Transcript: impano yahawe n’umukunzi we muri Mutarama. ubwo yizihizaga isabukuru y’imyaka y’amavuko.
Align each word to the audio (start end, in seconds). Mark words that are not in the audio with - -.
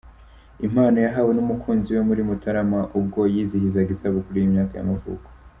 impano 0.65 0.97
yahawe 1.05 1.31
n’umukunzi 1.33 1.87
we 1.95 2.01
muri 2.09 2.21
Mutarama. 2.27 2.79
ubwo 2.99 3.19
yizihizaga 3.33 3.89
isabukuru 3.95 4.35
y’imyaka 4.39 4.73
y’amavuko. 4.77 5.29